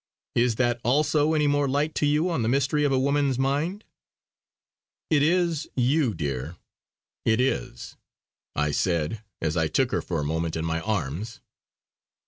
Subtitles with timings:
[0.33, 3.83] Is that also any more light to you on the mystery of a woman's mind?"
[5.11, 6.55] "It is, you dear!
[7.23, 7.97] it is!"
[8.55, 11.39] I said as I took her for a moment in my arms.